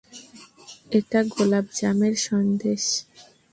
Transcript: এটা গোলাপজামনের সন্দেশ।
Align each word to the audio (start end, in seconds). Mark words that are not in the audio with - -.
এটা 0.91 1.19
গোলাপজামনের 1.33 2.15
সন্দেশ। 2.27 2.83